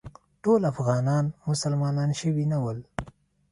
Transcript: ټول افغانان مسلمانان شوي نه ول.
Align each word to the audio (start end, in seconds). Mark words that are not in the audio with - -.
ټول 0.43 0.61
افغانان 0.71 1.25
مسلمانان 1.49 2.09
شوي 2.19 2.45
نه 2.51 2.57
ول. 2.63 2.79